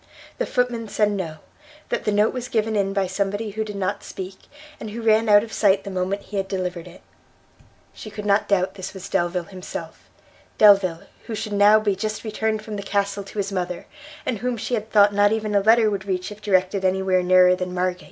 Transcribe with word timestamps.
The 0.39 0.47
footman 0.47 0.87
said 0.87 1.11
no; 1.11 1.37
that 1.89 2.05
the 2.05 2.11
note 2.11 2.33
was 2.33 2.47
given 2.47 2.75
in 2.75 2.91
by 2.91 3.05
somebody 3.05 3.51
who 3.51 3.63
did 3.63 3.75
not 3.75 4.03
speak, 4.03 4.39
and 4.79 4.89
who 4.89 5.01
ran 5.03 5.29
out 5.29 5.43
of 5.43 5.53
sight 5.53 5.83
the 5.83 5.91
moment 5.91 6.23
he 6.23 6.37
had 6.37 6.47
delivered 6.47 6.87
it. 6.87 7.01
She 7.93 8.09
could 8.09 8.25
not 8.25 8.47
doubt 8.47 8.73
this 8.73 8.95
was 8.95 9.07
Delvile 9.07 9.43
himself, 9.43 10.09
Delvile 10.57 11.03
who 11.27 11.35
should 11.35 11.53
now 11.53 11.79
be 11.79 11.95
just 11.95 12.23
returned 12.23 12.63
from 12.63 12.77
the 12.77 12.81
castle 12.81 13.23
to 13.25 13.37
his 13.37 13.51
mother, 13.51 13.85
and 14.25 14.39
whom 14.39 14.57
she 14.57 14.73
had 14.73 14.89
thought 14.89 15.13
not 15.13 15.31
even 15.31 15.53
a 15.53 15.61
letter 15.61 15.91
would 15.91 16.05
reach 16.07 16.31
if 16.31 16.41
directed 16.41 16.83
any 16.83 17.03
where 17.03 17.21
nearer 17.21 17.55
than 17.55 17.71
Margate! 17.71 17.99